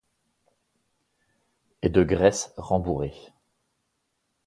[1.83, 3.13] Et de graisse rembourré